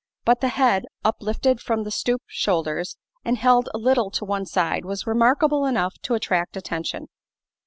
[0.25, 4.83] But the head, uplifted from the stooped shoulders and held a little to one side,
[4.83, 7.05] was remarkable enough to attract attention.